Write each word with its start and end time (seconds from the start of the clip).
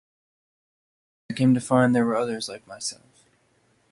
Slowly, 0.03 0.17
I 1.29 1.33
came 1.37 1.53
to 1.53 1.61
find 1.61 1.93
that 1.93 1.97
there 1.99 2.05
were 2.07 2.15
others 2.15 2.49
like 2.49 2.65
myself. 2.65 3.23